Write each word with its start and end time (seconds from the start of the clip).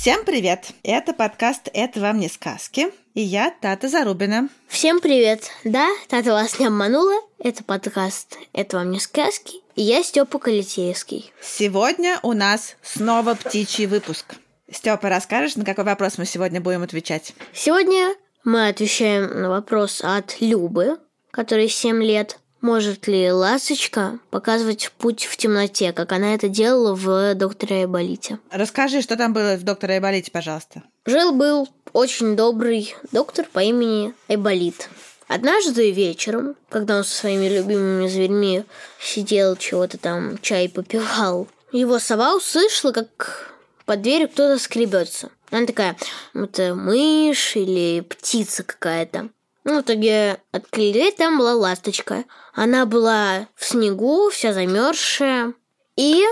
Всем 0.00 0.24
привет! 0.24 0.70
Это 0.82 1.12
подкаст 1.12 1.68
«Это 1.74 2.00
вам 2.00 2.20
не 2.20 2.30
сказки» 2.30 2.90
и 3.12 3.20
я 3.20 3.50
Тата 3.60 3.86
Зарубина. 3.86 4.48
Всем 4.66 4.98
привет! 4.98 5.50
Да, 5.62 5.90
Тата 6.08 6.32
вас 6.32 6.58
не 6.58 6.68
обманула. 6.68 7.20
Это 7.38 7.62
подкаст 7.62 8.38
«Это 8.54 8.78
вам 8.78 8.92
не 8.92 8.98
сказки» 8.98 9.58
и 9.76 9.82
я 9.82 10.02
Степа 10.02 10.38
Калитеевский. 10.38 11.30
Сегодня 11.42 12.18
у 12.22 12.32
нас 12.32 12.76
снова 12.80 13.34
птичий 13.34 13.84
выпуск. 13.84 14.36
Степа, 14.72 15.10
расскажешь, 15.10 15.56
на 15.56 15.66
какой 15.66 15.84
вопрос 15.84 16.16
мы 16.16 16.24
сегодня 16.24 16.62
будем 16.62 16.82
отвечать? 16.82 17.34
Сегодня 17.52 18.14
мы 18.42 18.68
отвечаем 18.68 19.26
на 19.42 19.50
вопрос 19.50 20.00
от 20.02 20.40
Любы, 20.40 20.96
которой 21.30 21.68
7 21.68 22.02
лет. 22.02 22.38
Может 22.60 23.06
ли 23.06 23.32
ласточка 23.32 24.18
показывать 24.30 24.92
путь 24.98 25.24
в 25.24 25.36
темноте, 25.36 25.92
как 25.92 26.12
она 26.12 26.34
это 26.34 26.48
делала 26.48 26.94
в 26.94 27.34
«Докторе 27.34 27.80
Айболите»? 27.80 28.38
Расскажи, 28.50 29.00
что 29.00 29.16
там 29.16 29.32
было 29.32 29.56
в 29.56 29.62
«Докторе 29.62 29.94
Айболите», 29.94 30.30
пожалуйста. 30.30 30.82
Жил-был 31.06 31.68
очень 31.94 32.36
добрый 32.36 32.94
доктор 33.12 33.46
по 33.50 33.60
имени 33.60 34.12
Айболит. 34.28 34.90
Однажды 35.26 35.90
вечером, 35.90 36.56
когда 36.68 36.98
он 36.98 37.04
со 37.04 37.16
своими 37.16 37.48
любимыми 37.48 38.08
зверьми 38.08 38.64
сидел, 39.00 39.56
чего-то 39.56 39.96
там, 39.96 40.38
чай 40.38 40.68
попивал, 40.68 41.48
его 41.72 41.98
сова 41.98 42.34
услышала, 42.34 42.92
как 42.92 43.54
под 43.86 44.02
дверью 44.02 44.28
кто-то 44.28 44.58
скребется. 44.58 45.30
Она 45.50 45.66
такая, 45.66 45.96
это 46.34 46.74
мышь 46.74 47.56
или 47.56 48.00
птица 48.00 48.64
какая-то. 48.64 49.30
Ну, 49.64 49.78
в 49.78 49.82
итоге 49.82 50.38
открыли 50.52 51.10
там 51.10 51.38
была 51.38 51.54
ласточка. 51.54 52.24
Она 52.54 52.86
была 52.86 53.48
в 53.54 53.64
снегу, 53.64 54.30
вся 54.30 54.52
замерзшая. 54.52 55.54
И 55.96 56.24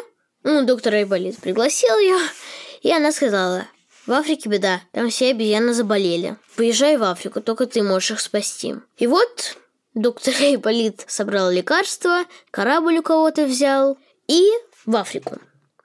ну, 0.43 0.65
доктор 0.65 0.95
Айболит 0.95 1.39
пригласил 1.39 1.99
ее, 1.99 2.19
и 2.83 2.91
она 2.91 3.13
сказала, 3.13 3.67
в 4.07 4.13
Африке 4.13 4.49
беда, 4.49 4.81
там 4.93 5.11
все 5.11 5.31
обезьяны 5.31 5.75
заболели. 5.75 6.37
Поезжай 6.57 6.97
в 6.97 7.03
Африку, 7.03 7.43
только 7.43 7.67
ты 7.67 7.83
можешь 7.83 8.13
их 8.13 8.21
спасти. 8.21 8.77
И 8.97 9.07
вот 9.07 9.59
доктор 9.95 10.35
Айболит 10.41 11.05
собрал 11.07 11.51
лекарства, 11.51 12.25
корабль 12.51 12.99
у 12.99 13.03
кого-то 13.03 13.45
взял 13.45 13.99
и 14.27 14.49
в 14.87 14.97
Африку. 14.97 15.39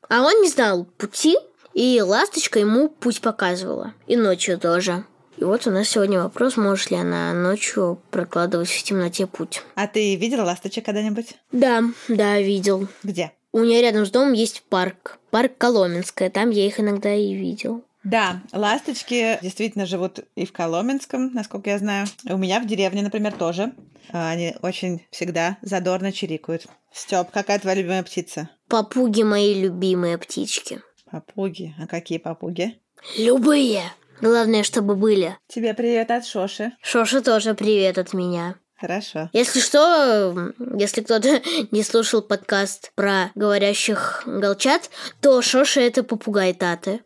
А 0.08 0.22
он 0.22 0.42
не 0.42 0.50
знал 0.50 0.86
пути, 0.86 1.38
и 1.74 2.02
ласточка 2.02 2.60
ему 2.60 2.88
путь 2.88 3.20
показывала. 3.20 3.94
И 4.08 4.16
ночью 4.16 4.60
тоже. 4.60 5.06
И 5.38 5.44
вот 5.44 5.66
у 5.68 5.72
нас 5.72 5.90
сегодня 5.90 6.22
вопрос, 6.22 6.58
может 6.58 6.92
ли 6.92 6.98
она 6.98 7.34
ночью 7.34 8.00
прокладывать 8.12 8.70
в 8.70 8.84
темноте 8.84 9.28
путь. 9.28 9.62
А 9.76 9.88
ты 9.88 10.16
видела 10.16 10.44
ласточек 10.44 10.86
когда-нибудь? 10.86 11.36
Да, 11.52 11.84
да, 12.08 12.40
видел. 12.40 12.88
Где? 13.02 13.32
У 13.52 13.60
меня 13.60 13.82
рядом 13.82 14.06
с 14.06 14.12
домом 14.12 14.34
есть 14.34 14.64
парк. 14.70 15.20
Парк 15.32 15.54
Коломенское. 15.58 16.30
Там 16.30 16.50
я 16.50 16.66
их 16.66 16.80
иногда 16.80 17.14
и 17.14 17.34
видел. 17.34 17.84
Да, 18.04 18.42
ласточки 18.52 19.40
действительно 19.42 19.86
живут 19.86 20.20
и 20.36 20.46
в 20.46 20.52
Коломенском, 20.52 21.34
насколько 21.34 21.70
я 21.70 21.78
знаю. 21.80 22.08
У 22.26 22.38
меня 22.38 22.60
в 22.60 22.68
деревне, 22.68 23.02
например, 23.02 23.34
тоже. 23.34 23.74
А, 24.12 24.32
Они 24.32 24.56
очень 24.62 25.06
всегда 25.10 25.58
задорно 25.62 26.12
чирикают. 26.12 26.68
Степ, 26.92 27.32
какая 27.32 27.60
твоя 27.60 27.78
любимая 27.78 28.04
птица? 28.04 28.50
Папуги 28.68 29.24
мои 29.24 29.54
любимые 29.54 30.18
птички. 30.18 30.82
Папуги. 31.10 31.74
А 31.80 31.88
какие 31.88 32.18
папуги? 32.18 32.78
Любые. 33.18 33.84
Главное, 34.22 34.64
чтобы 34.64 34.96
были. 34.96 35.38
Тебе 35.48 35.74
привет 35.74 36.12
от 36.12 36.26
Шоши. 36.26 36.74
Шоша 36.82 37.22
тоже 37.22 37.54
привет 37.54 37.98
от 37.98 38.14
меня. 38.14 38.56
Хорошо. 38.80 39.30
Если 39.32 39.62
что, 39.62 40.52
если 40.78 41.02
кто-то 41.02 41.42
не 41.72 41.84
слушал 41.84 42.22
подкаст 42.22 42.92
про 42.96 43.32
говорящих 43.36 44.24
голчат, 44.26 44.90
то 45.22 45.42
Шоша 45.42 45.82
это 45.82 46.04
попугай 46.04 46.54
Таты. 46.54 47.00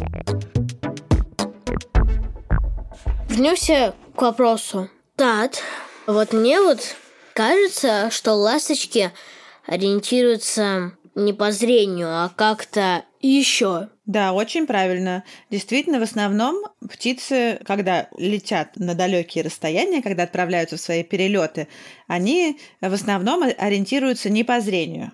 Вернемся 3.30 3.94
к 4.16 4.22
вопросу. 4.22 4.90
Тат, 5.16 5.62
вот 6.08 6.34
мне 6.34 6.60
вот 6.62 6.80
кажется, 7.34 8.10
что 8.10 8.34
ласточки 8.34 9.12
ориентируются 9.68 10.94
не 11.14 11.34
по 11.34 11.52
зрению, 11.52 12.10
а 12.10 12.32
как-то 12.36 13.04
еще. 13.20 13.90
Да, 14.08 14.32
очень 14.32 14.68
правильно. 14.68 15.26
Действительно, 15.52 16.00
в 16.00 16.04
основном 16.04 16.64
птицы, 16.90 17.60
когда 17.66 18.08
летят 18.18 18.78
на 18.78 18.96
далекие 18.96 19.44
расстояния, 19.44 20.02
когда 20.02 20.24
отправляются 20.24 20.78
в 20.78 20.80
свои 20.80 21.04
перелеты, 21.04 21.68
они 22.08 22.58
в 22.80 22.94
основном 22.94 23.44
ориентируются 23.44 24.30
не 24.30 24.46
по 24.46 24.62
зрению. 24.62 25.12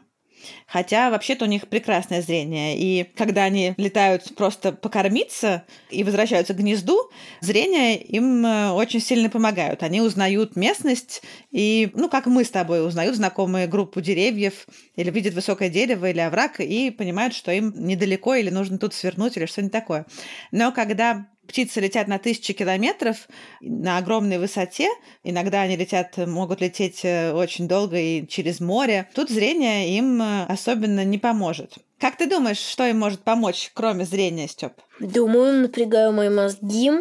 Хотя 0.67 1.09
вообще-то 1.09 1.45
у 1.45 1.47
них 1.47 1.67
прекрасное 1.67 2.21
зрение. 2.21 2.77
И 2.77 3.03
когда 3.15 3.43
они 3.43 3.73
летают 3.77 4.35
просто 4.35 4.71
покормиться 4.71 5.63
и 5.89 6.03
возвращаются 6.03 6.53
к 6.53 6.57
гнезду, 6.57 7.11
зрение 7.41 8.01
им 8.01 8.45
э, 8.45 8.71
очень 8.71 8.99
сильно 8.99 9.29
помогают. 9.29 9.83
Они 9.83 10.01
узнают 10.01 10.55
местность 10.55 11.21
и, 11.51 11.91
ну, 11.93 12.09
как 12.09 12.25
мы 12.25 12.43
с 12.43 12.49
тобой, 12.49 12.85
узнают 12.85 13.15
знакомые 13.15 13.67
группу 13.67 14.01
деревьев 14.01 14.67
или 14.95 15.09
видят 15.09 15.33
высокое 15.33 15.69
дерево 15.69 16.09
или 16.09 16.19
овраг 16.19 16.59
и 16.59 16.91
понимают, 16.91 17.33
что 17.33 17.51
им 17.51 17.73
недалеко 17.75 18.35
или 18.35 18.49
нужно 18.49 18.77
тут 18.77 18.93
свернуть 18.93 19.37
или 19.37 19.45
что-нибудь 19.45 19.71
такое. 19.71 20.05
Но 20.51 20.71
когда 20.71 21.27
птицы 21.47 21.79
летят 21.79 22.07
на 22.07 22.19
тысячи 22.19 22.53
километров 22.53 23.27
на 23.61 23.97
огромной 23.97 24.37
высоте. 24.37 24.89
Иногда 25.23 25.61
они 25.61 25.75
летят, 25.75 26.17
могут 26.17 26.61
лететь 26.61 27.01
э, 27.03 27.31
очень 27.33 27.67
долго 27.67 27.97
и 27.97 28.27
через 28.27 28.59
море. 28.59 29.09
Тут 29.13 29.29
зрение 29.29 29.97
им 29.97 30.21
э, 30.21 30.45
особенно 30.45 31.03
не 31.03 31.17
поможет. 31.17 31.75
Как 31.99 32.17
ты 32.17 32.27
думаешь, 32.27 32.57
что 32.57 32.85
им 32.85 32.99
может 32.99 33.21
помочь, 33.21 33.71
кроме 33.73 34.05
зрения, 34.05 34.47
Степ? 34.47 34.73
Думаю, 34.99 35.61
напрягаю 35.61 36.11
мои 36.11 36.29
мозги. 36.29 36.91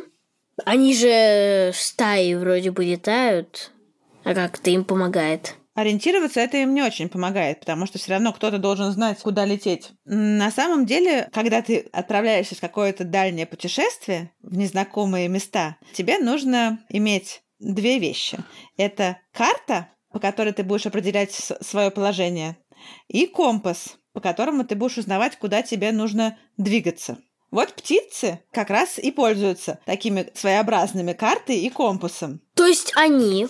Они 0.64 0.94
же 0.94 1.72
стаи 1.74 2.34
вроде 2.34 2.70
бы 2.70 2.84
летают. 2.84 3.72
А 4.24 4.34
как 4.34 4.60
это 4.60 4.70
им 4.70 4.84
помогает? 4.84 5.56
Ориентироваться 5.74 6.40
это 6.40 6.58
им 6.58 6.74
не 6.74 6.82
очень 6.82 7.08
помогает, 7.08 7.60
потому 7.60 7.86
что 7.86 7.98
все 7.98 8.12
равно 8.12 8.32
кто-то 8.32 8.58
должен 8.58 8.92
знать, 8.92 9.18
куда 9.20 9.46
лететь. 9.46 9.92
На 10.04 10.50
самом 10.50 10.84
деле, 10.84 11.28
когда 11.32 11.62
ты 11.62 11.88
отправляешься 11.92 12.54
в 12.54 12.60
какое-то 12.60 13.04
дальнее 13.04 13.46
путешествие 13.46 14.30
в 14.42 14.54
незнакомые 14.54 15.28
места, 15.28 15.76
тебе 15.94 16.18
нужно 16.18 16.84
иметь 16.90 17.42
две 17.58 17.98
вещи. 17.98 18.38
Это 18.76 19.18
карта, 19.32 19.88
по 20.12 20.18
которой 20.18 20.52
ты 20.52 20.62
будешь 20.62 20.86
определять 20.86 21.32
свое 21.32 21.90
положение, 21.90 22.58
и 23.08 23.26
компас, 23.26 23.96
по 24.12 24.20
которому 24.20 24.64
ты 24.64 24.74
будешь 24.74 24.98
узнавать, 24.98 25.38
куда 25.38 25.62
тебе 25.62 25.90
нужно 25.92 26.38
двигаться. 26.58 27.18
Вот 27.52 27.74
птицы 27.74 28.40
как 28.50 28.70
раз 28.70 28.98
и 28.98 29.10
пользуются 29.12 29.78
такими 29.84 30.26
своеобразными 30.34 31.12
картой 31.12 31.58
и 31.58 31.68
компасом. 31.68 32.40
То 32.54 32.66
есть 32.66 32.92
они 32.96 33.46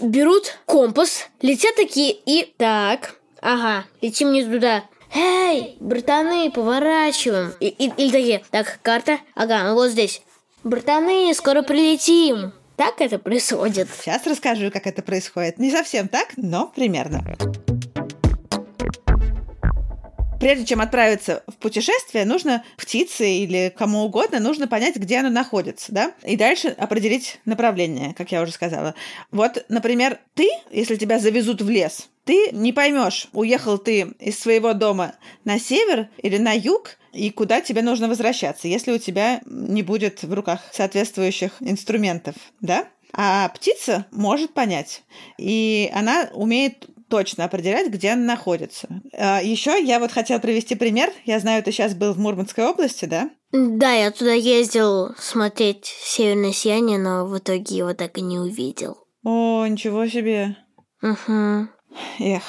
берут 0.00 0.58
компас, 0.64 1.28
летят 1.42 1.76
такие 1.76 2.12
и... 2.24 2.54
Так, 2.56 3.16
ага, 3.42 3.84
летим 4.00 4.32
не 4.32 4.42
туда. 4.44 4.84
Эй, 5.14 5.76
братаны, 5.78 6.50
поворачиваем. 6.50 7.52
И, 7.60 7.66
и- 7.68 7.92
или 7.96 8.10
такие, 8.10 8.42
так, 8.50 8.78
карта, 8.82 9.18
ага, 9.34 9.62
ну 9.64 9.74
вот 9.74 9.90
здесь. 9.90 10.22
Братаны, 10.64 11.32
скоро 11.34 11.60
прилетим. 11.62 12.52
Так 12.76 13.00
это 13.02 13.18
происходит. 13.18 13.88
Сейчас 14.00 14.26
расскажу, 14.26 14.70
как 14.70 14.86
это 14.86 15.02
происходит. 15.02 15.58
Не 15.58 15.70
совсем 15.70 16.08
так, 16.08 16.28
но 16.36 16.66
примерно. 16.74 17.22
Прежде 20.44 20.66
чем 20.66 20.82
отправиться 20.82 21.42
в 21.46 21.54
путешествие, 21.54 22.26
нужно 22.26 22.62
птице 22.76 23.26
или 23.26 23.72
кому 23.74 24.00
угодно, 24.00 24.40
нужно 24.40 24.68
понять, 24.68 24.94
где 24.96 25.20
оно 25.20 25.30
находится, 25.30 25.90
да? 25.90 26.12
И 26.22 26.36
дальше 26.36 26.68
определить 26.68 27.40
направление, 27.46 28.12
как 28.12 28.30
я 28.30 28.42
уже 28.42 28.52
сказала. 28.52 28.94
Вот, 29.30 29.64
например, 29.70 30.18
ты, 30.34 30.50
если 30.70 30.96
тебя 30.96 31.18
завезут 31.18 31.62
в 31.62 31.70
лес, 31.70 32.10
ты 32.24 32.50
не 32.52 32.74
поймешь, 32.74 33.28
уехал 33.32 33.78
ты 33.78 34.12
из 34.20 34.38
своего 34.38 34.74
дома 34.74 35.14
на 35.44 35.58
север 35.58 36.10
или 36.18 36.36
на 36.36 36.52
юг, 36.52 36.98
и 37.14 37.30
куда 37.30 37.62
тебе 37.62 37.80
нужно 37.80 38.06
возвращаться, 38.06 38.68
если 38.68 38.92
у 38.92 38.98
тебя 38.98 39.40
не 39.46 39.82
будет 39.82 40.24
в 40.24 40.34
руках 40.34 40.60
соответствующих 40.72 41.52
инструментов, 41.60 42.34
да? 42.60 42.86
А 43.14 43.48
птица 43.48 44.04
может 44.10 44.52
понять. 44.52 45.04
И 45.38 45.90
она 45.94 46.28
умеет 46.34 46.86
точно 47.08 47.44
определять, 47.44 47.88
где 47.88 48.10
она 48.10 48.24
находится. 48.24 48.88
Еще 49.12 49.82
я 49.82 49.98
вот 49.98 50.12
хотела 50.12 50.38
привести 50.38 50.74
пример. 50.74 51.10
Я 51.24 51.38
знаю, 51.40 51.62
ты 51.62 51.72
сейчас 51.72 51.94
был 51.94 52.12
в 52.12 52.18
Мурманской 52.18 52.64
области, 52.64 53.04
да? 53.04 53.30
Да, 53.52 53.92
я 53.92 54.10
туда 54.10 54.32
ездил 54.32 55.14
смотреть 55.16 55.86
«Северное 55.86 56.52
сияние», 56.52 56.98
но 56.98 57.26
в 57.26 57.38
итоге 57.38 57.76
его 57.76 57.94
так 57.94 58.18
и 58.18 58.20
не 58.20 58.38
увидел. 58.38 58.96
О, 59.22 59.66
ничего 59.66 60.06
себе. 60.06 60.56
Угу. 61.02 61.68
Эх. 62.18 62.42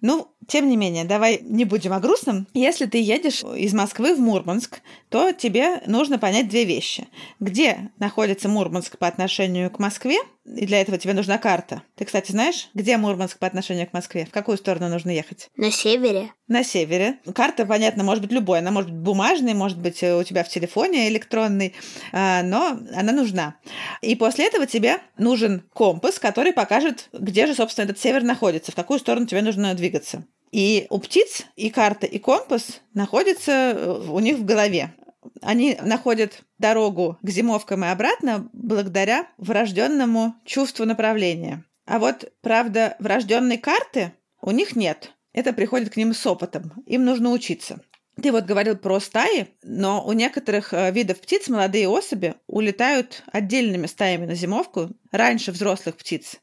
Ну, 0.00 0.28
тем 0.46 0.68
не 0.68 0.76
менее, 0.76 1.04
давай 1.04 1.40
не 1.42 1.64
будем 1.64 1.92
о 1.92 2.00
грустном. 2.00 2.46
Если 2.54 2.86
ты 2.86 2.98
едешь 3.02 3.42
из 3.42 3.74
Москвы 3.74 4.14
в 4.14 4.18
Мурманск, 4.20 4.80
то 5.10 5.32
тебе 5.32 5.82
нужно 5.86 6.18
понять 6.18 6.48
две 6.48 6.64
вещи. 6.64 7.08
Где 7.38 7.90
находится 7.98 8.48
Мурманск 8.48 8.96
по 8.96 9.06
отношению 9.06 9.70
к 9.70 9.78
Москве, 9.78 10.16
и 10.56 10.64
для 10.64 10.80
этого 10.80 10.96
тебе 10.96 11.12
нужна 11.12 11.36
карта. 11.36 11.82
Ты, 11.96 12.06
кстати, 12.06 12.32
знаешь, 12.32 12.70
где 12.72 12.96
Мурманск 12.96 13.38
по 13.38 13.46
отношению 13.46 13.86
к 13.86 13.92
Москве? 13.92 14.24
В 14.24 14.30
какую 14.30 14.56
сторону 14.56 14.88
нужно 14.88 15.10
ехать? 15.10 15.50
На 15.56 15.70
севере? 15.70 16.32
На 16.46 16.64
севере. 16.64 17.18
Карта, 17.34 17.66
понятно, 17.66 18.02
может 18.02 18.22
быть 18.22 18.32
любой. 18.32 18.60
Она 18.60 18.70
может 18.70 18.90
быть 18.90 19.00
бумажной, 19.00 19.52
может 19.52 19.78
быть 19.78 20.02
э, 20.02 20.18
у 20.18 20.22
тебя 20.22 20.44
в 20.44 20.48
телефоне 20.48 21.08
электронный, 21.08 21.74
а, 22.12 22.42
но 22.42 22.78
она 22.94 23.12
нужна. 23.12 23.56
И 24.00 24.14
после 24.14 24.46
этого 24.46 24.66
тебе 24.66 24.98
нужен 25.18 25.62
компас, 25.74 26.18
который 26.18 26.52
покажет, 26.52 27.10
где 27.12 27.46
же, 27.46 27.54
собственно, 27.54 27.84
этот 27.84 27.98
север 27.98 28.22
находится, 28.22 28.72
в 28.72 28.74
какую 28.74 28.98
сторону 28.98 29.26
тебе 29.26 29.42
нужно 29.42 29.74
двигаться. 29.74 30.24
И 30.50 30.86
у 30.90 30.98
птиц 30.98 31.44
и 31.56 31.70
карта, 31.70 32.06
и 32.06 32.18
компас 32.18 32.80
находятся 32.94 33.52
э, 33.52 34.08
у 34.08 34.18
них 34.20 34.38
в 34.38 34.44
голове. 34.44 34.94
Они 35.42 35.76
находят 35.82 36.42
дорогу 36.58 37.18
к 37.22 37.28
зимовкам 37.28 37.84
и 37.84 37.88
обратно 37.88 38.48
благодаря 38.52 39.28
врожденному 39.36 40.34
чувству 40.44 40.84
направления. 40.84 41.64
А 41.86 41.98
вот, 41.98 42.32
правда, 42.40 42.96
врожденной 42.98 43.58
карты 43.58 44.12
у 44.40 44.50
них 44.50 44.76
нет. 44.76 45.12
Это 45.32 45.52
приходит 45.52 45.90
к 45.90 45.96
ним 45.96 46.14
с 46.14 46.26
опытом. 46.26 46.72
Им 46.86 47.04
нужно 47.04 47.30
учиться. 47.30 47.80
Ты 48.20 48.32
вот 48.32 48.44
говорил 48.44 48.76
про 48.76 48.98
стаи, 48.98 49.48
но 49.62 50.04
у 50.04 50.12
некоторых 50.12 50.72
э, 50.72 50.90
видов 50.90 51.20
птиц 51.20 51.48
молодые 51.48 51.88
особи 51.88 52.34
улетают 52.48 53.22
отдельными 53.30 53.86
стаями 53.86 54.26
на 54.26 54.34
зимовку 54.34 54.90
раньше 55.12 55.52
взрослых 55.52 55.96
птиц. 55.96 56.40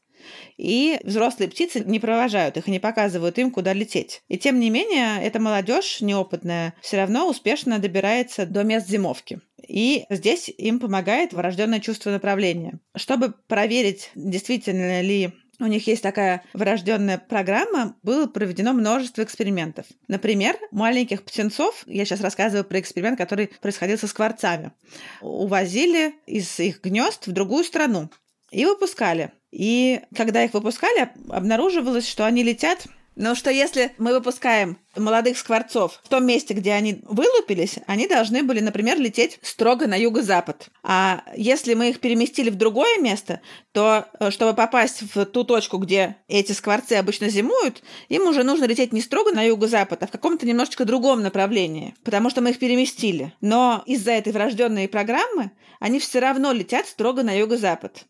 И 0.56 0.98
взрослые 1.04 1.48
птицы 1.48 1.80
не 1.80 2.00
провожают 2.00 2.56
их 2.56 2.68
и 2.68 2.70
не 2.70 2.78
показывают 2.78 3.38
им, 3.38 3.50
куда 3.50 3.72
лететь. 3.72 4.22
И 4.28 4.38
тем 4.38 4.60
не 4.60 4.70
менее, 4.70 5.22
эта 5.22 5.40
молодежь 5.40 6.00
неопытная 6.00 6.74
все 6.80 6.98
равно 6.98 7.28
успешно 7.28 7.78
добирается 7.78 8.46
до 8.46 8.62
мест 8.62 8.88
зимовки. 8.88 9.40
И 9.68 10.04
здесь 10.10 10.48
им 10.48 10.78
помогает 10.78 11.32
врожденное 11.32 11.80
чувство 11.80 12.10
направления. 12.10 12.78
Чтобы 12.94 13.34
проверить, 13.48 14.10
действительно 14.14 15.00
ли 15.00 15.32
у 15.58 15.66
них 15.66 15.86
есть 15.86 16.02
такая 16.02 16.44
врожденная 16.52 17.18
программа, 17.18 17.96
было 18.02 18.26
проведено 18.26 18.72
множество 18.72 19.22
экспериментов. 19.22 19.86
Например, 20.06 20.56
маленьких 20.70 21.24
птенцов, 21.24 21.82
я 21.86 22.04
сейчас 22.04 22.20
рассказываю 22.20 22.64
про 22.64 22.78
эксперимент, 22.80 23.16
который 23.16 23.50
происходил 23.60 23.98
со 23.98 24.06
скворцами, 24.06 24.72
увозили 25.20 26.14
из 26.26 26.60
их 26.60 26.82
гнезд 26.82 27.26
в 27.26 27.32
другую 27.32 27.64
страну 27.64 28.10
и 28.50 28.64
выпускали. 28.66 29.32
И 29.56 30.02
когда 30.14 30.44
их 30.44 30.52
выпускали, 30.52 31.08
обнаруживалось, 31.30 32.06
что 32.06 32.26
они 32.26 32.42
летят 32.42 32.86
но 33.16 33.34
что 33.34 33.50
если 33.50 33.92
мы 33.96 34.12
выпускаем 34.12 34.76
молодых 34.94 35.38
скворцов 35.38 36.00
в 36.04 36.08
том 36.10 36.26
месте, 36.26 36.52
где 36.52 36.72
они 36.74 37.00
вылупились, 37.04 37.78
они 37.86 38.06
должны 38.06 38.42
были, 38.42 38.60
например, 38.60 39.00
лететь 39.00 39.38
строго 39.40 39.86
на 39.86 39.96
юго-запад. 39.96 40.68
А 40.82 41.22
если 41.34 41.72
мы 41.72 41.88
их 41.88 42.00
переместили 42.00 42.50
в 42.50 42.56
другое 42.56 42.98
место, 42.98 43.40
то 43.72 44.04
э, 44.20 44.30
чтобы 44.30 44.52
попасть 44.52 45.02
в 45.14 45.24
ту 45.24 45.44
точку, 45.44 45.78
где 45.78 46.16
эти 46.28 46.52
скворцы 46.52 46.92
обычно 46.92 47.30
зимуют, 47.30 47.82
им 48.10 48.26
уже 48.26 48.42
нужно 48.42 48.66
лететь 48.66 48.92
не 48.92 49.00
строго 49.00 49.32
на 49.32 49.42
юго-запад, 49.42 50.02
а 50.02 50.06
в 50.06 50.10
каком-то 50.10 50.46
немножечко 50.46 50.84
другом 50.84 51.22
направлении, 51.22 51.94
потому 52.04 52.28
что 52.28 52.42
мы 52.42 52.50
их 52.50 52.58
переместили. 52.58 53.32
Но 53.40 53.82
из-за 53.86 54.12
этой 54.12 54.34
врожденной 54.34 54.88
программы 54.88 55.52
они 55.80 56.00
все 56.00 56.18
равно 56.18 56.52
летят 56.52 56.86
строго 56.86 57.22
на 57.22 57.32
юго-запад. 57.32 58.04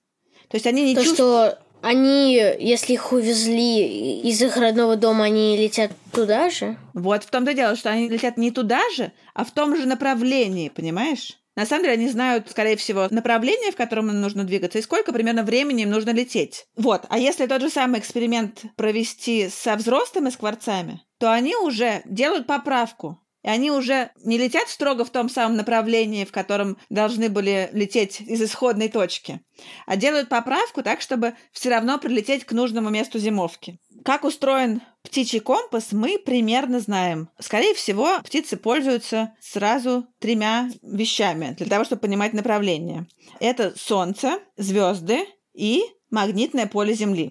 То 0.48 0.56
есть 0.56 0.66
они 0.66 0.84
не 0.84 0.94
То, 0.94 1.04
чувствуют... 1.04 1.52
что 1.52 1.58
они, 1.82 2.34
если 2.34 2.94
их 2.94 3.12
увезли 3.12 4.20
из 4.22 4.42
их 4.42 4.56
родного 4.56 4.96
дома, 4.96 5.24
они 5.24 5.56
летят 5.56 5.92
туда 6.12 6.50
же? 6.50 6.76
Вот 6.94 7.24
в 7.24 7.30
том-то 7.30 7.54
дело, 7.54 7.76
что 7.76 7.90
они 7.90 8.08
летят 8.08 8.36
не 8.36 8.50
туда 8.50 8.80
же, 8.94 9.12
а 9.34 9.44
в 9.44 9.52
том 9.52 9.76
же 9.76 9.86
направлении, 9.86 10.68
понимаешь? 10.68 11.38
На 11.56 11.64
самом 11.64 11.84
деле 11.84 11.94
они 11.94 12.08
знают, 12.08 12.50
скорее 12.50 12.76
всего, 12.76 13.06
направление, 13.10 13.72
в 13.72 13.76
котором 13.76 14.10
им 14.10 14.20
нужно 14.20 14.44
двигаться, 14.44 14.78
и 14.78 14.82
сколько 14.82 15.12
примерно 15.12 15.42
времени 15.42 15.82
им 15.82 15.90
нужно 15.90 16.10
лететь. 16.10 16.66
Вот. 16.76 17.04
А 17.08 17.18
если 17.18 17.46
тот 17.46 17.62
же 17.62 17.70
самый 17.70 17.98
эксперимент 18.00 18.64
провести 18.76 19.48
со 19.48 19.74
взрослыми 19.76 20.28
скворцами, 20.28 21.00
то 21.18 21.32
они 21.32 21.56
уже 21.56 22.02
делают 22.04 22.46
поправку 22.46 23.18
и 23.46 23.48
они 23.48 23.70
уже 23.70 24.10
не 24.24 24.38
летят 24.38 24.68
строго 24.68 25.04
в 25.04 25.10
том 25.10 25.28
самом 25.28 25.56
направлении, 25.56 26.24
в 26.24 26.32
котором 26.32 26.76
должны 26.90 27.28
были 27.28 27.70
лететь 27.72 28.20
из 28.20 28.42
исходной 28.42 28.88
точки, 28.88 29.40
а 29.86 29.96
делают 29.96 30.28
поправку 30.28 30.82
так, 30.82 31.00
чтобы 31.00 31.34
все 31.52 31.70
равно 31.70 31.98
прилететь 31.98 32.44
к 32.44 32.50
нужному 32.50 32.90
месту 32.90 33.20
зимовки. 33.20 33.78
Как 34.04 34.24
устроен 34.24 34.82
птичий 35.02 35.38
компас, 35.38 35.92
мы 35.92 36.18
примерно 36.18 36.80
знаем. 36.80 37.28
Скорее 37.38 37.74
всего, 37.74 38.18
птицы 38.24 38.56
пользуются 38.56 39.32
сразу 39.40 40.08
тремя 40.18 40.68
вещами 40.82 41.54
для 41.56 41.66
того, 41.66 41.84
чтобы 41.84 42.00
понимать 42.00 42.32
направление. 42.32 43.06
Это 43.38 43.74
Солнце, 43.76 44.40
звезды 44.56 45.24
и 45.54 45.84
магнитное 46.10 46.66
поле 46.66 46.94
Земли. 46.94 47.30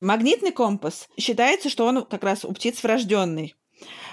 Магнитный 0.00 0.50
компас 0.50 1.08
считается, 1.16 1.70
что 1.70 1.86
он 1.86 2.04
как 2.04 2.24
раз 2.24 2.44
у 2.44 2.52
птиц 2.52 2.82
врожденный. 2.82 3.54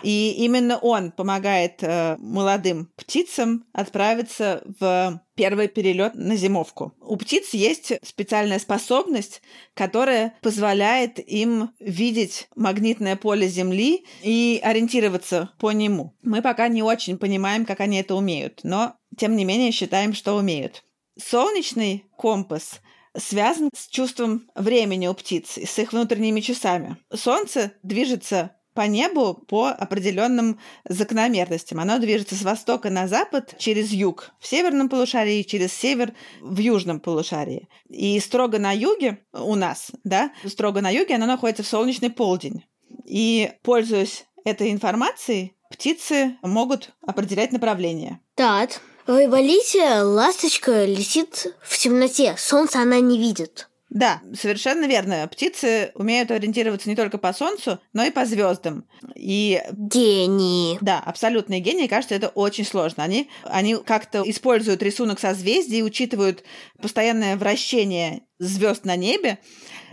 И 0.04 0.32
именно 0.32 0.78
он 0.78 1.12
помогает 1.12 1.82
э, 1.82 2.16
молодым 2.20 2.90
птицам 2.96 3.66
отправиться 3.74 4.64
в 4.80 5.22
первый 5.36 5.68
перелет 5.68 6.16
на 6.16 6.36
зимовку. 6.36 6.94
У 7.02 7.16
птиц 7.16 7.54
есть 7.54 7.94
специальная 8.04 8.60
способность, 8.60 9.42
которая 9.74 10.36
позволяет 10.42 11.20
им 11.20 11.72
видеть 11.80 12.48
магнитное 12.56 13.16
поле 13.16 13.48
Земли 13.48 14.06
и 14.22 14.60
ориентироваться 14.64 15.52
по 15.60 15.72
нему. 15.72 16.16
Мы 16.22 16.42
пока 16.42 16.68
не 16.68 16.84
очень 16.84 17.18
понимаем, 17.18 17.66
как 17.66 17.80
они 17.80 18.00
это 18.00 18.16
умеют, 18.16 18.62
но 18.64 18.96
тем 19.18 19.36
не 19.36 19.46
менее 19.46 19.72
считаем, 19.72 20.14
что 20.14 20.36
умеют. 20.36 20.84
Солнечный 21.18 22.06
компас 22.16 22.82
связан 23.18 23.70
с 23.76 23.88
чувством 23.88 24.50
времени 24.56 25.08
у 25.08 25.14
птиц, 25.14 25.58
с 25.58 25.80
их 25.80 25.94
внутренними 25.94 26.40
часами. 26.42 26.98
Солнце 27.14 27.74
движется 27.84 28.56
по 28.80 28.84
небу 28.84 29.34
по 29.34 29.72
определенным 29.72 30.58
закономерностям. 30.88 31.82
Оно 31.82 32.00
движется 32.00 32.36
с 32.36 32.44
востока 32.44 32.90
на 32.90 33.10
запад 33.10 33.56
через 33.58 33.92
юг 33.92 34.32
в 34.40 34.48
северном 34.48 34.88
полушарии, 34.88 35.44
через 35.44 35.74
север 35.74 36.14
в 36.40 36.58
южном 36.60 37.02
полушарии. 37.02 37.68
И 37.90 38.18
строго 38.22 38.58
на 38.58 38.72
юге 38.72 39.20
у 39.34 39.56
нас, 39.56 39.92
да, 40.06 40.32
строго 40.46 40.80
на 40.80 40.90
юге 40.92 41.16
оно 41.16 41.26
находится 41.26 41.62
в 41.62 41.68
солнечный 41.68 42.10
полдень. 42.10 42.64
И, 43.04 43.52
пользуясь 43.64 44.28
этой 44.46 44.72
информацией, 44.72 45.58
птицы 45.70 46.38
могут 46.42 46.92
определять 47.06 47.52
направление. 47.52 48.22
Так, 48.36 48.80
в 49.06 49.12
Айболите 49.12 50.04
ласточка 50.04 50.86
летит 50.86 51.54
в 51.62 51.78
темноте, 51.78 52.36
солнце 52.38 52.80
она 52.80 53.02
не 53.02 53.18
видит. 53.18 53.69
Да, 53.90 54.22
совершенно 54.34 54.86
верно. 54.86 55.28
Птицы 55.28 55.92
умеют 55.96 56.30
ориентироваться 56.30 56.90
не 56.90 56.96
только 56.96 57.18
по 57.18 57.34
Солнцу, 57.34 57.80
но 57.94 58.04
и 58.04 58.12
по 58.12 58.26
звездам. 58.26 58.86
И 59.16 59.62
Гении. 59.72 60.78
да, 60.82 61.00
абсолютные 61.00 61.60
гении, 61.60 61.88
кажется, 61.88 62.16
это 62.16 62.30
очень 62.30 62.66
сложно. 62.66 63.04
Они, 63.04 63.30
они 63.44 63.76
как-то 63.78 64.22
используют 64.26 64.84
рисунок 64.84 65.20
созвездий, 65.20 65.84
учитывают 65.84 66.44
постоянное 66.80 67.36
вращение 67.36 68.22
звезд 68.40 68.86
на 68.86 68.96
небе 68.96 69.40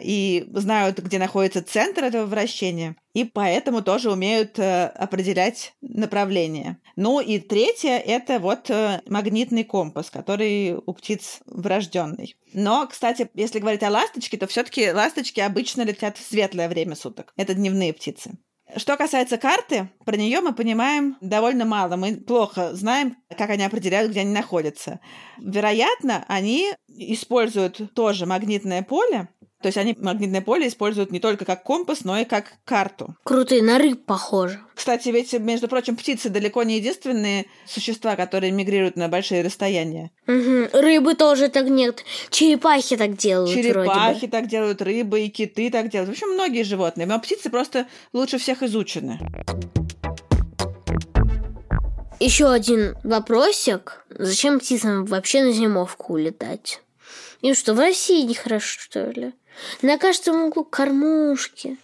и 0.00 0.46
знают, 0.52 0.98
где 0.98 1.18
находится 1.18 1.62
центр 1.62 2.04
этого 2.04 2.26
вращения, 2.26 2.96
и 3.12 3.24
поэтому 3.24 3.82
тоже 3.82 4.10
умеют 4.10 4.58
э, 4.58 4.86
определять 4.86 5.74
направление. 5.80 6.78
Ну 6.96 7.20
и 7.20 7.38
третье– 7.38 7.98
это 8.06 8.38
вот 8.38 8.70
э, 8.70 9.00
магнитный 9.06 9.64
компас, 9.64 10.10
который 10.10 10.74
у 10.74 10.92
птиц 10.92 11.40
врожденный. 11.46 12.36
Но, 12.52 12.86
кстати, 12.86 13.28
если 13.34 13.58
говорить 13.58 13.82
о 13.82 13.90
ласточке, 13.90 14.36
то 14.36 14.46
все-таки 14.46 14.92
ласточки 14.92 15.40
обычно 15.40 15.82
летят 15.82 16.16
в 16.16 16.26
светлое 16.26 16.68
время 16.68 16.94
суток. 16.94 17.32
Это 17.36 17.54
дневные 17.54 17.92
птицы. 17.92 18.38
Что 18.75 18.96
касается 18.96 19.38
карты, 19.38 19.90
про 20.04 20.16
нее 20.16 20.40
мы 20.40 20.52
понимаем 20.52 21.16
довольно 21.20 21.64
мало. 21.64 21.94
Мы 21.94 22.16
плохо 22.16 22.75
знаем, 22.75 23.16
как 23.37 23.50
они 23.50 23.62
определяют, 23.62 24.11
где 24.11 24.20
они 24.20 24.32
находятся. 24.32 24.99
Вероятно, 25.38 26.25
они 26.26 26.73
используют 26.88 27.94
тоже 27.94 28.26
магнитное 28.26 28.82
поле, 28.82 29.28
то 29.66 29.68
есть 29.68 29.78
они 29.78 29.96
магнитное 29.99 30.42
поле 30.42 30.68
используют 30.68 31.11
не 31.11 31.18
только 31.18 31.44
как 31.44 31.64
компас, 31.64 32.04
но 32.04 32.16
и 32.20 32.25
как 32.25 32.52
карту. 32.64 33.16
Крутые 33.25 33.64
на 33.64 33.78
рыб 33.78 34.04
похоже. 34.06 34.61
Кстати, 34.76 35.08
ведь, 35.08 35.32
между 35.32 35.66
прочим, 35.66 35.96
птицы 35.96 36.28
далеко 36.28 36.62
не 36.62 36.76
единственные 36.76 37.46
существа, 37.66 38.14
которые 38.14 38.52
мигрируют 38.52 38.94
на 38.94 39.08
большие 39.08 39.42
расстояния. 39.42 40.12
Угу. 40.28 40.68
Рыбы 40.73 41.16
тоже 41.16 41.49
так 41.49 41.66
нет. 41.68 42.04
Черепахи 42.30 42.96
так 42.96 43.16
делают 43.16 43.52
Черепахи 43.52 44.28
так 44.28 44.46
делают, 44.46 44.82
рыбы 44.82 45.23
и 45.23 45.30
киты 45.30 45.68
так 45.68 45.90
делают. 45.90 46.11
В 46.11 46.12
общем, 46.12 46.28
многие 46.28 46.62
животные. 46.62 47.08
Но 47.08 47.18
птицы 47.18 47.50
просто 47.50 47.88
лучше 48.12 48.38
всех 48.38 48.62
изучены. 48.62 49.18
Еще 52.20 52.49
один 52.49 52.96
вопросик. 53.02 54.06
Зачем 54.11 54.61
птицам 54.61 55.06
вообще 55.06 55.42
на 55.42 55.50
зимовку 55.50 56.12
улетать? 56.12 56.82
Им 57.42 57.54
что, 57.54 57.75
в 57.75 57.80
России 57.80 58.23
нехорошо, 58.23 58.80
что 58.80 59.11
ли? 59.11 59.32
На 59.82 59.98
каждом 59.98 60.44
углу 60.44 60.64
кормушки. 60.64 61.78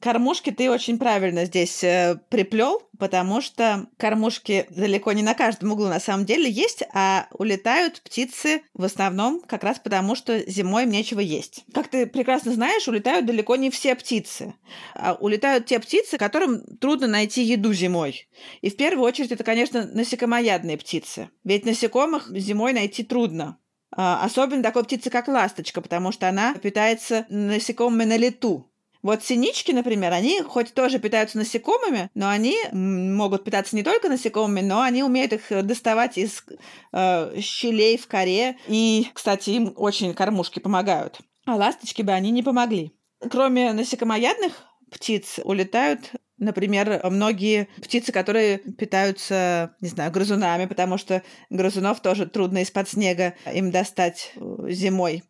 Кормушки 0.00 0.50
ты 0.50 0.70
очень 0.70 0.98
правильно 0.98 1.44
здесь 1.44 1.84
э, 1.84 2.18
приплел, 2.30 2.82
потому 2.98 3.40
что 3.40 3.86
кормушки 3.96 4.66
далеко 4.70 5.12
не 5.12 5.22
на 5.22 5.34
каждом 5.34 5.72
углу 5.72 5.88
на 5.88 6.00
самом 6.00 6.24
деле 6.24 6.50
есть, 6.50 6.82
а 6.94 7.26
улетают 7.32 8.00
птицы 8.00 8.62
в 8.74 8.84
основном 8.84 9.40
как 9.40 9.62
раз 9.64 9.78
потому, 9.78 10.14
что 10.14 10.38
зимой 10.50 10.84
им 10.84 10.90
нечего 10.90 11.20
есть. 11.20 11.64
Как 11.74 11.88
ты 11.88 12.06
прекрасно 12.06 12.52
знаешь, 12.52 12.88
улетают 12.88 13.26
далеко 13.26 13.56
не 13.56 13.70
все 13.70 13.94
птицы. 13.94 14.54
А 14.94 15.14
улетают 15.14 15.66
те 15.66 15.78
птицы, 15.78 16.16
которым 16.16 16.64
трудно 16.78 17.06
найти 17.06 17.42
еду 17.42 17.72
зимой. 17.72 18.28
И 18.62 18.70
в 18.70 18.76
первую 18.76 19.06
очередь 19.06 19.32
это, 19.32 19.44
конечно, 19.44 19.84
насекомоядные 19.84 20.78
птицы. 20.78 21.30
Ведь 21.44 21.66
насекомых 21.66 22.30
зимой 22.30 22.72
найти 22.72 23.04
трудно. 23.04 23.58
А, 23.94 24.24
Особенно 24.24 24.62
такой 24.62 24.84
птицы, 24.84 25.10
как 25.10 25.28
ласточка, 25.28 25.80
потому 25.80 26.12
что 26.12 26.28
она 26.28 26.54
питается 26.54 27.26
насекомыми 27.28 28.04
на 28.04 28.16
лету. 28.16 28.68
Вот 29.02 29.24
синички, 29.24 29.72
например, 29.72 30.12
они 30.12 30.42
хоть 30.42 30.74
тоже 30.74 31.00
питаются 31.00 31.36
насекомыми, 31.36 32.08
но 32.14 32.28
они 32.28 32.56
могут 32.72 33.42
питаться 33.42 33.74
не 33.74 33.82
только 33.82 34.08
насекомыми, 34.08 34.60
но 34.60 34.80
они 34.80 35.02
умеют 35.02 35.32
их 35.32 35.66
доставать 35.66 36.18
из 36.18 36.44
э, 36.92 37.40
щелей 37.40 37.98
в 37.98 38.06
коре. 38.06 38.56
И, 38.68 39.08
кстати, 39.12 39.50
им 39.50 39.72
очень 39.76 40.14
кормушки 40.14 40.60
помогают. 40.60 41.18
А 41.46 41.56
ласточки 41.56 42.02
бы 42.02 42.12
они 42.12 42.30
не 42.30 42.44
помогли. 42.44 42.92
Кроме 43.28 43.72
насекомоядных 43.72 44.52
птиц 44.92 45.40
улетают 45.42 46.12
Например, 46.42 47.00
многие 47.08 47.68
птицы, 47.80 48.10
которые 48.10 48.58
питаются, 48.58 49.76
не 49.80 49.88
знаю, 49.88 50.10
грызунами, 50.10 50.66
потому 50.66 50.98
что 50.98 51.22
грызунов 51.50 52.00
тоже 52.00 52.26
трудно 52.26 52.62
из-под 52.62 52.88
снега 52.88 53.34
им 53.54 53.70
достать 53.70 54.32
э, 54.34 54.40
зимой. 54.70 55.22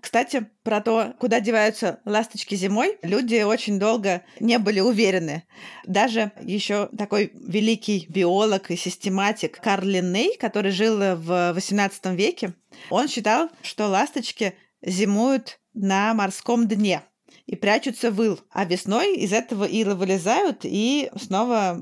Кстати, 0.00 0.46
про 0.62 0.80
то, 0.80 1.14
куда 1.18 1.40
деваются 1.40 1.98
ласточки 2.04 2.54
зимой, 2.54 2.96
люди 3.02 3.42
очень 3.42 3.80
долго 3.80 4.22
не 4.38 4.60
были 4.60 4.78
уверены. 4.78 5.42
Даже 5.84 6.30
еще 6.40 6.88
такой 6.96 7.32
великий 7.34 8.06
биолог 8.08 8.70
и 8.70 8.76
систематик 8.76 9.60
Карл 9.60 9.84
Линней, 9.84 10.36
который 10.38 10.70
жил 10.70 10.96
в 11.16 11.56
XVIII 11.56 12.14
веке, 12.14 12.54
он 12.88 13.08
считал, 13.08 13.50
что 13.62 13.88
ласточки 13.88 14.54
зимуют 14.80 15.58
на 15.74 16.14
морском 16.14 16.68
дне 16.68 17.02
и 17.48 17.56
прячутся 17.56 18.10
в 18.10 18.22
ил. 18.22 18.38
А 18.50 18.66
весной 18.66 19.16
из 19.16 19.32
этого 19.32 19.64
ила 19.64 19.94
вылезают 19.94 20.60
и 20.64 21.10
снова 21.18 21.80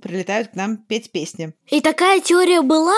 прилетают 0.00 0.48
к 0.48 0.54
нам 0.54 0.78
петь 0.78 1.10
песни. 1.10 1.52
И 1.66 1.80
такая 1.80 2.20
теория 2.20 2.62
была? 2.62 2.94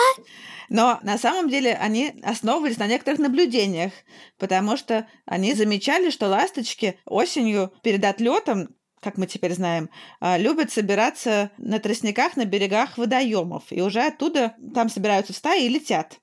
Но 0.69 1.01
на 1.03 1.17
самом 1.17 1.49
деле 1.49 1.73
они 1.75 2.15
основывались 2.23 2.77
на 2.77 2.87
некоторых 2.87 3.21
наблюдениях, 3.21 3.93
потому 4.39 4.77
что 4.77 5.09
они 5.25 5.55
замечали, 5.55 6.11
что 6.11 6.29
ласточки 6.29 6.99
осенью 7.07 7.73
перед 7.83 8.05
отлетом 8.05 8.69
как 9.01 9.17
мы 9.17 9.27
теперь 9.27 9.55
знаем, 9.55 9.89
а, 10.21 10.37
любят 10.37 10.71
собираться 10.71 11.51
на 11.57 11.79
тростниках 11.79 12.37
на 12.37 12.45
берегах 12.45 12.99
водоемов, 12.99 13.65
и 13.71 13.81
уже 13.81 14.03
оттуда 14.03 14.55
там 14.75 14.91
собираются 14.91 15.33
в 15.33 15.37
стаи 15.37 15.65
и 15.65 15.71
летят. 15.71 16.21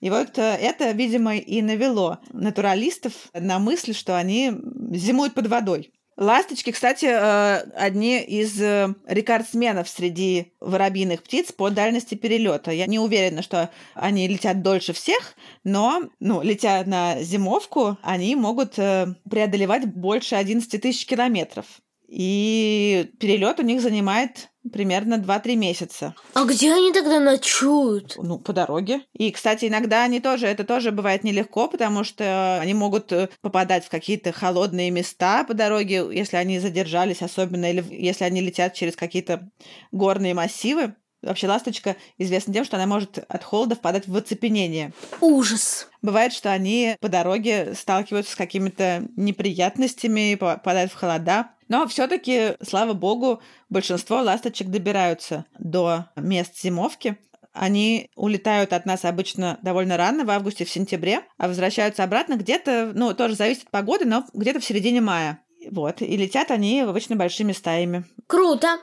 И 0.00 0.08
вот 0.08 0.38
э, 0.38 0.42
это, 0.42 0.90
видимо, 0.92 1.36
и 1.36 1.62
навело 1.62 2.18
натуралистов 2.32 3.12
на 3.34 3.58
мысль, 3.58 3.94
что 3.94 4.16
они 4.16 4.52
зимуют 4.92 5.34
под 5.34 5.46
водой. 5.46 5.92
Ласточки, 6.16 6.70
кстати, 6.70 7.06
э, 7.06 7.70
одни 7.74 8.20
из 8.20 8.60
э, 8.60 8.94
рекордсменов 9.06 9.88
среди 9.88 10.52
воробьиных 10.60 11.22
птиц 11.22 11.52
по 11.52 11.70
дальности 11.70 12.14
перелета. 12.14 12.70
Я 12.72 12.86
не 12.86 12.98
уверена, 12.98 13.42
что 13.42 13.70
они 13.94 14.26
летят 14.26 14.62
дольше 14.62 14.92
всех, 14.92 15.34
но, 15.64 16.02
ну, 16.18 16.42
летя 16.42 16.82
на 16.86 17.22
зимовку, 17.22 17.98
они 18.02 18.36
могут 18.36 18.74
преодолевать 18.74 19.86
больше 19.86 20.34
11 20.34 20.80
тысяч 20.80 21.06
километров. 21.06 21.66
И 22.10 23.08
перелет 23.20 23.60
у 23.60 23.62
них 23.62 23.80
занимает 23.80 24.48
примерно 24.72 25.14
2-3 25.14 25.54
месяца. 25.54 26.14
А 26.34 26.44
где 26.44 26.74
они 26.74 26.92
тогда 26.92 27.20
ночуют? 27.20 28.16
Ну, 28.16 28.38
по 28.40 28.52
дороге. 28.52 29.02
И, 29.12 29.30
кстати, 29.30 29.66
иногда 29.66 30.02
они 30.02 30.18
тоже, 30.18 30.48
это 30.48 30.64
тоже 30.64 30.90
бывает 30.90 31.22
нелегко, 31.22 31.68
потому 31.68 32.02
что 32.02 32.58
они 32.60 32.74
могут 32.74 33.12
э, 33.12 33.28
попадать 33.42 33.84
в 33.84 33.90
какие-то 33.90 34.32
холодные 34.32 34.90
места 34.90 35.44
по 35.44 35.54
дороге, 35.54 36.04
если 36.10 36.36
они 36.36 36.58
задержались, 36.58 37.22
особенно 37.22 37.70
или 37.70 37.84
если 37.90 38.24
они 38.24 38.40
летят 38.40 38.74
через 38.74 38.96
какие-то 38.96 39.48
горные 39.92 40.34
массивы. 40.34 40.96
Вообще 41.22 41.46
ласточка 41.46 41.96
известна 42.18 42.52
тем, 42.52 42.64
что 42.64 42.76
она 42.76 42.86
может 42.86 43.18
от 43.18 43.44
холода 43.44 43.76
впадать 43.76 44.08
в 44.08 44.16
оцепенение. 44.16 44.92
Ужас. 45.20 45.88
Бывает, 46.02 46.32
что 46.32 46.50
они 46.50 46.96
по 47.00 47.08
дороге 47.08 47.74
сталкиваются 47.74 48.32
с 48.32 48.36
какими-то 48.36 49.06
неприятностями, 49.16 50.34
попадают 50.34 50.90
в 50.90 50.96
холода. 50.96 51.50
Но 51.70 51.86
все-таки, 51.86 52.56
слава 52.60 52.94
богу, 52.94 53.40
большинство 53.68 54.22
ласточек 54.22 54.70
добираются 54.70 55.44
до 55.56 56.06
мест 56.16 56.60
зимовки. 56.60 57.16
Они 57.52 58.10
улетают 58.16 58.72
от 58.72 58.86
нас 58.86 59.04
обычно 59.04 59.56
довольно 59.62 59.96
рано, 59.96 60.24
в 60.24 60.30
августе, 60.30 60.64
в 60.64 60.70
сентябре, 60.70 61.22
а 61.38 61.46
возвращаются 61.46 62.02
обратно 62.02 62.34
где-то, 62.34 62.90
ну, 62.92 63.14
тоже 63.14 63.36
зависит 63.36 63.62
от 63.62 63.70
погоды, 63.70 64.04
но 64.04 64.24
где-то 64.34 64.58
в 64.58 64.64
середине 64.64 65.00
мая. 65.00 65.38
Вот, 65.70 66.02
и 66.02 66.16
летят 66.16 66.50
они 66.50 66.80
обычно 66.80 67.14
большими 67.14 67.52
стаями. 67.52 68.04
Круто! 68.26 68.78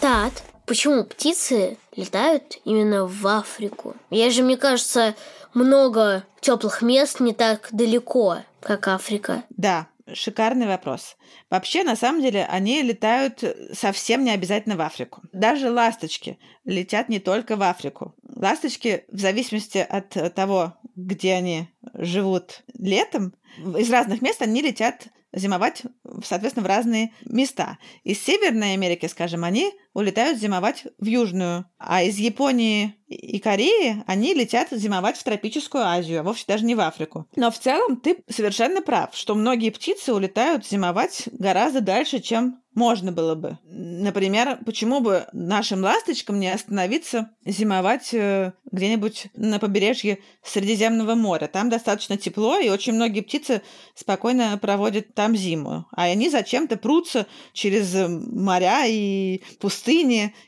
Тат, 0.00 0.32
почему 0.64 1.04
птицы 1.04 1.76
летают 1.94 2.58
именно 2.64 3.06
в 3.06 3.26
Африку? 3.26 3.96
Я 4.08 4.30
же, 4.30 4.42
мне 4.42 4.56
кажется, 4.56 5.14
много 5.52 6.24
теплых 6.40 6.80
мест 6.80 7.20
не 7.20 7.34
так 7.34 7.68
далеко, 7.70 8.38
как 8.66 8.88
Африка. 8.88 9.44
Да, 9.50 9.86
шикарный 10.12 10.66
вопрос. 10.66 11.16
Вообще, 11.50 11.84
на 11.84 11.94
самом 11.94 12.20
деле, 12.20 12.44
они 12.46 12.82
летают 12.82 13.44
совсем 13.72 14.24
не 14.24 14.32
обязательно 14.32 14.76
в 14.76 14.80
Африку. 14.80 15.22
Даже 15.32 15.70
ласточки 15.70 16.40
летят 16.64 17.08
не 17.08 17.20
только 17.20 17.54
в 17.54 17.62
Африку. 17.62 18.16
Ласточки, 18.24 19.04
в 19.06 19.20
зависимости 19.20 19.78
от 19.78 20.34
того, 20.34 20.74
где 20.96 21.34
они 21.34 21.68
живут 21.94 22.64
летом, 22.76 23.34
из 23.78 23.88
разных 23.88 24.20
мест 24.20 24.42
они 24.42 24.62
летят 24.62 25.06
зимовать, 25.32 25.82
соответственно, 26.24 26.64
в 26.64 26.68
разные 26.68 27.12
места. 27.24 27.78
Из 28.02 28.20
Северной 28.20 28.72
Америки, 28.72 29.06
скажем, 29.06 29.44
они 29.44 29.72
улетают 29.96 30.38
зимовать 30.38 30.84
в 30.98 31.06
Южную, 31.06 31.64
а 31.78 32.02
из 32.02 32.18
Японии 32.18 32.94
и 33.08 33.38
Кореи 33.38 34.02
они 34.06 34.34
летят 34.34 34.68
зимовать 34.70 35.16
в 35.16 35.22
тропическую 35.22 35.84
Азию, 35.84 36.20
а 36.20 36.22
вовсе 36.22 36.44
даже 36.46 36.66
не 36.66 36.74
в 36.74 36.80
Африку. 36.80 37.26
Но 37.34 37.50
в 37.50 37.58
целом 37.58 37.96
ты 37.96 38.18
совершенно 38.28 38.82
прав, 38.82 39.16
что 39.16 39.34
многие 39.34 39.70
птицы 39.70 40.12
улетают 40.12 40.66
зимовать 40.66 41.28
гораздо 41.32 41.80
дальше, 41.80 42.20
чем 42.20 42.60
можно 42.76 43.10
было 43.10 43.34
бы. 43.34 43.58
Например, 43.64 44.58
почему 44.66 45.00
бы 45.00 45.26
нашим 45.32 45.82
ласточкам 45.82 46.38
не 46.38 46.52
остановиться 46.52 47.30
зимовать 47.44 48.12
э, 48.12 48.52
где-нибудь 48.70 49.28
на 49.34 49.58
побережье 49.58 50.18
Средиземного 50.44 51.14
моря? 51.14 51.46
Там 51.46 51.70
достаточно 51.70 52.18
тепло, 52.18 52.58
и 52.58 52.68
очень 52.68 52.92
многие 52.92 53.22
птицы 53.22 53.62
спокойно 53.94 54.58
проводят 54.58 55.14
там 55.14 55.34
зиму. 55.34 55.86
А 55.90 56.02
они 56.02 56.28
зачем-то 56.28 56.76
прутся 56.76 57.26
через 57.54 57.94
моря 57.94 58.84
и 58.86 59.42
пустыни, 59.58 59.85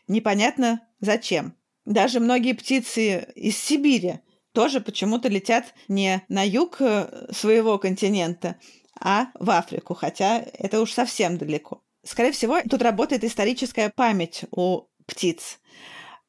непонятно 0.06 0.80
зачем. 1.00 1.54
Даже 1.84 2.20
многие 2.20 2.52
птицы 2.52 3.32
из 3.34 3.56
Сибири 3.56 4.20
тоже 4.52 4.80
почему-то 4.80 5.28
летят 5.28 5.74
не 5.88 6.22
на 6.28 6.46
юг 6.46 6.80
э, 6.80 7.28
своего 7.32 7.78
континента, 7.78 8.56
а 9.00 9.28
в 9.34 9.50
Африку, 9.50 9.94
хотя 9.94 10.44
это 10.52 10.80
уж 10.80 10.92
совсем 10.92 11.38
далеко. 11.38 11.82
Скорее 12.04 12.32
всего, 12.32 12.60
тут 12.68 12.82
работает 12.82 13.24
историческая 13.24 13.90
память 13.94 14.44
у 14.50 14.88
птиц. 15.06 15.60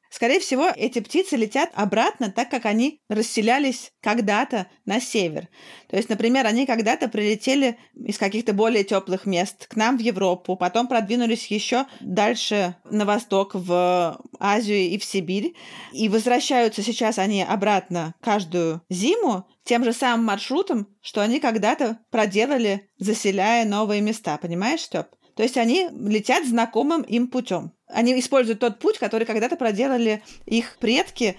Скорее 0.10 0.40
всего, 0.40 0.68
эти 0.76 1.00
птицы 1.00 1.36
летят 1.36 1.70
обратно, 1.76 2.32
так 2.32 2.50
как 2.50 2.66
они 2.66 3.00
расселялись 3.10 3.92
когда-то 4.02 4.68
на 4.86 5.00
север. 5.00 5.48
То 5.88 5.98
есть, 5.98 6.10
например, 6.10 6.48
они 6.48 6.66
когда-то 6.66 7.10
прилетели 7.10 7.78
из 7.94 8.18
каких-то 8.18 8.54
более 8.54 8.84
теплых 8.84 9.28
мест 9.28 9.68
к 9.68 9.76
нам 9.76 9.98
в 9.98 10.02
Европу, 10.02 10.56
потом 10.56 10.88
продвинулись 10.88 11.48
еще 11.48 11.86
дальше 12.00 12.76
на 12.90 13.06
восток, 13.06 13.52
в 13.54 14.20
Азию 14.40 14.80
и 14.90 14.98
в 14.98 15.04
Сибирь. 15.04 15.54
И 15.94 16.10
возвращаются 16.10 16.82
сейчас 16.82 17.20
они 17.20 17.44
обратно 17.44 18.16
каждую 18.22 18.82
зиму 18.90 19.48
тем 19.64 19.84
же 19.84 19.94
самым 19.94 20.26
маршрутом, 20.26 20.88
что 21.02 21.22
они 21.22 21.40
когда-то 21.40 22.00
проделали, 22.10 22.90
заселяя 22.98 23.64
новые 23.66 24.02
места. 24.02 24.40
Понимаешь, 24.40 24.82
Степ? 24.82 25.08
То 25.36 25.44
есть 25.44 25.58
они 25.58 25.88
летят 25.92 26.46
знакомым 26.46 27.04
им 27.04 27.28
путем. 27.28 27.72
Они 27.90 28.18
используют 28.20 28.60
тот 28.60 28.80
путь, 28.80 28.98
который 29.00 29.26
когда-то 29.26 29.56
проделали 29.56 30.22
их 30.46 30.78
предки. 30.80 31.38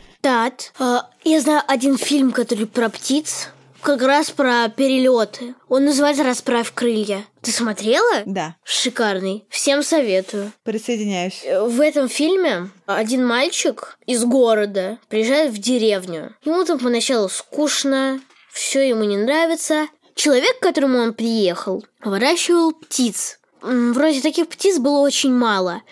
Э, 0.78 0.98
я 1.24 1.40
знаю 1.40 1.62
один 1.68 1.96
фильм, 1.96 2.32
который 2.32 2.66
про 2.66 2.88
птиц. 2.88 3.48
как 3.82 4.02
раз 4.02 4.30
про 4.30 4.68
перелеты. 4.68 5.54
Он 5.68 5.84
называется 5.86 6.22
«Расправь 6.24 6.72
крылья». 6.74 7.24
Ты 7.40 7.50
смотрела? 7.50 8.24
Да, 8.26 8.56
Шикарный. 8.62 9.46
Всем 9.48 9.82
советую. 9.82 10.52
присоединяюсь. 10.64 11.40
Э, 11.44 11.62
В 11.66 11.80
этом 11.80 12.08
фильме 12.08 12.68
один 12.86 13.24
мальчик 13.24 13.96
из 14.06 14.24
города 14.24 14.98
приезжает 15.08 15.52
в 15.52 15.58
деревню. 15.58 16.34
Ему 16.44 16.64
там 16.64 16.78
поначалу 16.78 17.28
скучно, 17.30 18.20
все 18.52 18.86
ему 18.86 19.04
не 19.04 19.16
нравится. 19.16 19.86
Человек, 20.14 20.58
к 20.58 20.62
которому 20.62 20.98
он 20.98 21.14
приехал, 21.14 21.82
выращивал 22.04 22.72
птиц. 22.72 23.38
Вроде 23.62 24.20
таких 24.20 24.48
птиц 24.48 24.78
было 24.78 25.00
очень 25.00 25.32
мало. 25.32 25.82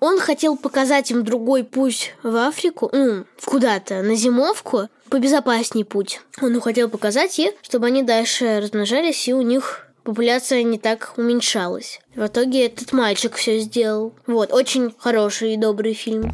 Он 0.00 0.18
хотел 0.18 0.56
показать 0.56 1.10
им 1.10 1.24
другой 1.24 1.64
путь 1.64 2.14
в 2.22 2.34
Африку, 2.36 2.88
ну, 2.92 3.24
куда-то, 3.44 4.02
на 4.02 4.14
зимовку, 4.14 4.88
побезопасней 5.08 5.84
путь. 5.84 6.20
Он 6.40 6.60
хотел 6.60 6.88
показать 6.88 7.38
их, 7.38 7.52
чтобы 7.62 7.86
они 7.86 8.02
дальше 8.02 8.60
размножались, 8.60 9.28
и 9.28 9.34
у 9.34 9.42
них 9.42 9.86
популяция 10.04 10.62
не 10.62 10.78
так 10.78 11.12
уменьшалась. 11.16 12.00
В 12.14 12.26
итоге 12.26 12.66
этот 12.66 12.92
мальчик 12.92 13.34
все 13.34 13.58
сделал. 13.60 14.14
Вот, 14.26 14.52
очень 14.52 14.94
хороший 14.98 15.54
и 15.54 15.58
добрый 15.58 15.94
фильм. 15.94 16.32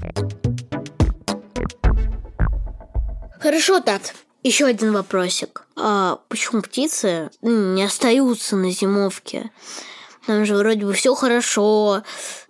Хорошо, 3.41 3.81
Тат. 3.81 4.15
Еще 4.43 4.67
один 4.67 4.93
вопросик. 4.93 5.67
А 5.77 6.21
почему 6.29 6.63
птицы 6.63 7.31
не 7.43 7.83
остаются 7.83 8.57
на 8.57 8.71
зимовке? 8.71 9.51
Там 10.27 10.45
же 10.45 10.57
вроде 10.57 10.87
бы 10.87 10.93
все 10.93 11.15
хорошо, 11.15 12.03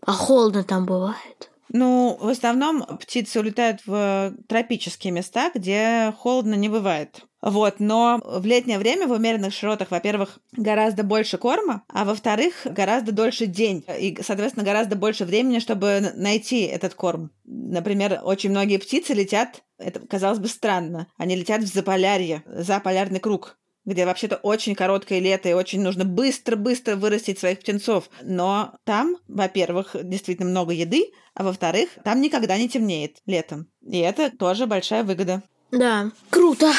а 0.06 0.12
холодно 0.12 0.64
там 0.64 0.86
бывает. 0.86 1.50
Ну, 1.70 2.16
в 2.20 2.28
основном 2.28 2.84
птицы 3.00 3.40
улетают 3.40 3.80
в 3.84 4.32
тропические 4.46 5.12
места, 5.12 5.50
где 5.52 6.14
холодно 6.18 6.54
не 6.54 6.68
бывает. 6.68 7.24
Вот, 7.42 7.80
но 7.80 8.22
в 8.24 8.46
летнее 8.46 8.78
время 8.78 9.08
в 9.08 9.10
умеренных 9.10 9.52
широтах, 9.52 9.90
во-первых, 9.90 10.38
гораздо 10.52 11.02
больше 11.02 11.36
корма, 11.36 11.82
а 11.92 12.04
во-вторых, 12.04 12.54
гораздо 12.64 13.12
дольше 13.12 13.46
день 13.46 13.84
и, 13.98 14.16
соответственно, 14.22 14.64
гораздо 14.64 14.94
больше 14.96 15.24
времени, 15.24 15.58
чтобы 15.58 16.12
найти 16.14 16.62
этот 16.62 16.94
корм. 16.94 17.32
Например, 17.44 18.20
очень 18.22 18.50
многие 18.50 18.78
птицы 18.78 19.12
летят, 19.12 19.62
это 19.76 19.98
казалось 19.98 20.38
бы 20.38 20.46
странно, 20.48 21.08
они 21.18 21.34
летят 21.36 21.62
в 21.62 21.74
заполярье, 21.74 22.44
за 22.46 22.78
полярный 22.78 23.20
круг 23.20 23.58
где 23.84 24.06
вообще-то 24.06 24.36
очень 24.36 24.74
короткое 24.74 25.18
лето, 25.18 25.48
и 25.48 25.52
очень 25.54 25.82
нужно 25.82 26.04
быстро-быстро 26.04 26.96
вырастить 26.96 27.38
своих 27.38 27.60
птенцов. 27.60 28.08
Но 28.22 28.74
там, 28.84 29.16
во-первых, 29.28 29.96
действительно 30.02 30.48
много 30.48 30.72
еды, 30.72 31.12
а 31.34 31.44
во-вторых, 31.44 31.90
там 32.04 32.20
никогда 32.20 32.56
не 32.56 32.68
темнеет 32.68 33.18
летом. 33.26 33.68
И 33.82 33.98
это 33.98 34.30
тоже 34.36 34.66
большая 34.66 35.04
выгода. 35.04 35.42
Да, 35.70 36.10
круто. 36.30 36.72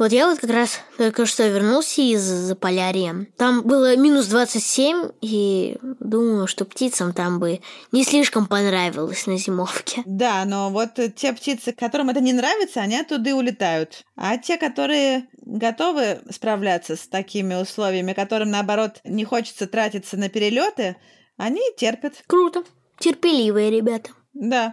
Вот 0.00 0.12
я 0.12 0.30
вот 0.30 0.38
как 0.38 0.48
раз 0.48 0.80
только 0.96 1.26
что 1.26 1.46
вернулся 1.46 2.00
из 2.00 2.22
Заполярья. 2.22 3.26
Там 3.36 3.60
было 3.60 3.96
минус 3.96 4.28
27, 4.28 5.10
и 5.20 5.76
думаю, 5.82 6.46
что 6.46 6.64
птицам 6.64 7.12
там 7.12 7.38
бы 7.38 7.60
не 7.92 8.02
слишком 8.02 8.46
понравилось 8.46 9.26
на 9.26 9.36
зимовке. 9.36 10.00
Да, 10.06 10.46
но 10.46 10.70
вот 10.70 10.98
те 11.16 11.34
птицы, 11.34 11.72
которым 11.72 12.08
это 12.08 12.22
не 12.22 12.32
нравится, 12.32 12.80
они 12.80 12.98
оттуда 12.98 13.28
и 13.28 13.34
улетают. 13.34 14.06
А 14.16 14.38
те, 14.38 14.56
которые 14.56 15.28
готовы 15.42 16.20
справляться 16.30 16.96
с 16.96 17.06
такими 17.06 17.56
условиями, 17.56 18.14
которым, 18.14 18.50
наоборот, 18.50 19.02
не 19.04 19.26
хочется 19.26 19.66
тратиться 19.66 20.16
на 20.16 20.30
перелеты, 20.30 20.96
они 21.36 21.60
терпят. 21.76 22.14
Круто. 22.26 22.64
Терпеливые 22.98 23.70
ребята. 23.70 24.12
Да. 24.32 24.72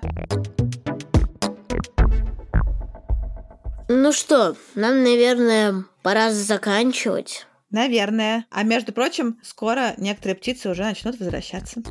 Ну 3.90 4.12
что, 4.12 4.58
нам, 4.76 5.04
наверное, 5.04 5.86
пора 6.04 6.32
заканчивать. 6.32 7.48
Наверное. 7.70 8.46
А 8.50 8.64
между 8.64 8.92
прочим, 8.92 9.40
скоро 9.44 9.94
некоторые 9.98 10.36
птицы 10.36 10.70
уже 10.70 10.84
начнут 10.84 11.20
возвращаться. 11.20 11.82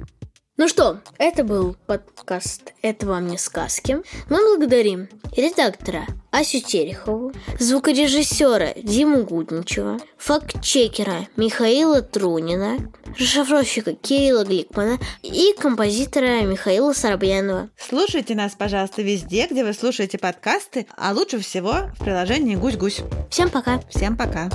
Ну 0.59 0.69
что, 0.69 1.01
это 1.19 1.45
был 1.45 1.77
подкаст 1.85 2.73
«Это 2.81 3.07
вам 3.07 3.27
не 3.27 3.37
сказки». 3.37 3.99
Мы 4.31 4.39
благодарим 4.43 5.07
редактора 5.37 6.07
Асю 6.31 6.61
Терехову, 6.61 7.33
звукорежиссера 7.61 8.73
Диму 8.75 9.25
Гудничева, 9.25 9.99
фактчекера 10.17 11.29
Михаила 11.37 12.01
Трунина, 12.01 12.79
расшифровщика 13.19 13.93
Кирилла 13.93 14.45
Гликмана 14.45 14.99
и 15.23 15.55
композитора 15.61 16.41
Михаила 16.41 16.95
Соробьянова. 16.95 17.69
Слушайте 17.77 18.35
нас, 18.35 18.55
пожалуйста, 18.55 19.03
везде, 19.03 19.49
где 19.51 19.63
вы 19.63 19.75
слушаете 19.75 20.17
подкасты, 20.17 20.87
а 20.97 21.13
лучше 21.13 21.39
всего 21.39 21.91
в 21.99 22.03
приложении 22.03 22.57
«Гусь-гусь». 22.57 23.03
Всем 23.31 23.51
пока! 23.51 23.83
Всем 23.91 24.17
пока. 24.17 24.49